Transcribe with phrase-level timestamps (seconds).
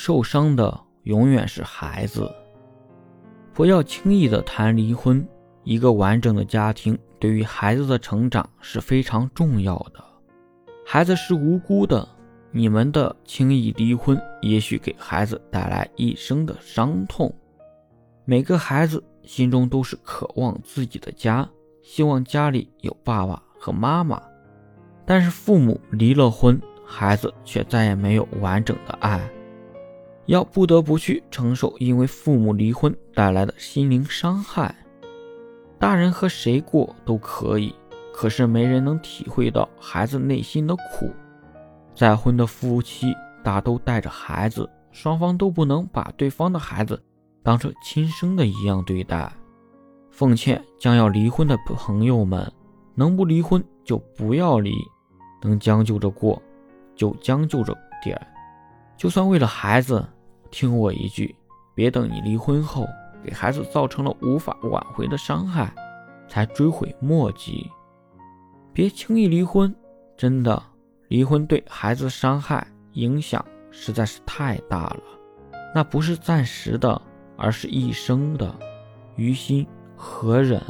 [0.00, 2.30] 受伤的永远是孩子。
[3.52, 5.26] 不要轻易的谈离婚。
[5.64, 10.02] 一个完整的家庭对于孩子的成长是非常重要的。
[10.86, 12.08] 孩子是无辜的，
[12.52, 17.34] 你们的轻易离婚也许给孩子带来一生的伤痛。
[18.24, 21.46] 每个孩子心中都是渴望自己的家，
[21.82, 24.22] 希望家里有爸爸和妈妈。
[25.04, 29.28] 但是父母离了婚，孩子却再也没有完整的爱，
[30.28, 34.74] 要不得不去承受因为父母离婚带来的心灵伤害。
[35.78, 37.74] 大人和谁过都可以，
[38.12, 41.10] 可是没人能体会到孩子内心的苦。
[41.94, 47.02] 再婚的夫妻大都带着孩子，双方都不能把对方的孩子
[47.42, 49.32] 当成亲生的一样对待。
[50.10, 52.52] 奉劝将要离婚的朋友们，
[52.94, 54.74] 能不离婚就不要离，
[55.42, 56.42] 能将就着过
[56.94, 57.74] 就将就着
[58.04, 58.20] 点，
[58.94, 60.06] 就算为了孩子，
[60.50, 61.34] 听我一句，
[61.74, 62.86] 别等你离婚后。
[63.24, 65.74] 给孩子造成了无法挽回的伤害，
[66.28, 67.68] 才追悔莫及。
[68.72, 69.74] 别轻易离婚，
[70.16, 70.62] 真的，
[71.08, 75.02] 离婚对孩子伤害影响实在是太大了。
[75.74, 77.02] 那不是暂时的，
[77.36, 78.54] 而是一生的。
[79.16, 80.62] 于心何忍？